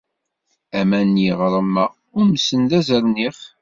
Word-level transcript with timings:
Aman 0.79 1.07
n 1.17 1.21
yiɣrem-a 1.23 1.85
umsen 2.19 2.61
d 2.69 2.71
azernix. 2.79 3.39